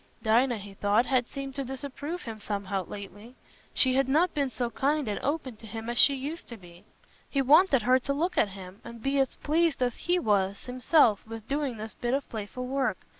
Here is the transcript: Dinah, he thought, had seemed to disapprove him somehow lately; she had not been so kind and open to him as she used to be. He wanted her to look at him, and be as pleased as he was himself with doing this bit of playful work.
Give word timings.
Dinah, 0.23 0.57
he 0.57 0.73
thought, 0.73 1.05
had 1.05 1.27
seemed 1.27 1.53
to 1.53 1.63
disapprove 1.63 2.23
him 2.23 2.39
somehow 2.39 2.83
lately; 2.87 3.35
she 3.71 3.93
had 3.93 4.09
not 4.09 4.33
been 4.33 4.49
so 4.49 4.71
kind 4.71 5.07
and 5.07 5.19
open 5.21 5.57
to 5.57 5.67
him 5.67 5.91
as 5.91 5.99
she 5.99 6.15
used 6.15 6.47
to 6.49 6.57
be. 6.57 6.83
He 7.29 7.43
wanted 7.43 7.83
her 7.83 7.99
to 7.99 8.11
look 8.13 8.35
at 8.35 8.49
him, 8.49 8.81
and 8.83 9.03
be 9.03 9.19
as 9.19 9.35
pleased 9.35 9.79
as 9.79 9.95
he 9.97 10.17
was 10.17 10.65
himself 10.65 11.23
with 11.27 11.47
doing 11.47 11.77
this 11.77 11.93
bit 11.93 12.15
of 12.15 12.27
playful 12.29 12.65
work. 12.65 12.97